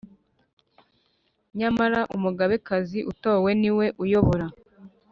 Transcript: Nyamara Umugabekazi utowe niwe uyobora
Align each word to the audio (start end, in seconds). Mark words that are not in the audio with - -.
Nyamara 1.57 1.99
Umugabekazi 2.15 2.99
utowe 3.11 3.49
niwe 3.61 3.85
uyobora 4.03 4.45